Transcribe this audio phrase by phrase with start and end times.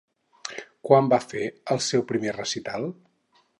[0.87, 1.45] Quan va fer
[1.77, 2.91] el seu primer recital?